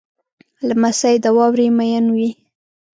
لمسی 0.67 1.15
د 1.23 1.25
واورې 1.37 1.67
مین 1.77 2.05
وي. 2.15 2.29